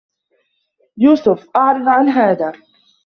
يوسف 0.97 1.47
أعرض 1.55 1.87
عن 1.87 2.09
هذا 2.09 2.51